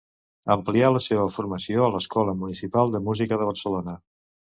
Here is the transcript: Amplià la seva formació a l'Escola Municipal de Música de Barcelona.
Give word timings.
Amplià 0.53 0.87
la 0.93 1.01
seva 1.07 1.27
formació 1.35 1.83
a 1.87 1.89
l'Escola 1.95 2.33
Municipal 2.39 2.95
de 2.97 3.03
Música 3.09 3.39
de 3.43 3.49
Barcelona. 3.51 3.95